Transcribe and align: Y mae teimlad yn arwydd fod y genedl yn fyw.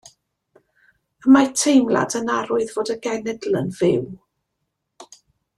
Y 1.25 1.33
mae 1.35 1.49
teimlad 1.63 2.17
yn 2.21 2.33
arwydd 2.37 2.73
fod 2.79 2.93
y 2.97 2.97
genedl 3.07 3.61
yn 3.63 3.73
fyw. 3.83 4.11